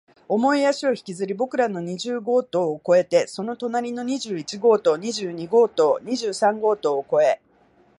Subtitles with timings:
[0.27, 7.39] 重い足を引きずり、僕らの二十号棟を越えて、その隣の二十一号棟、二十二号棟、二十三号棟を越え、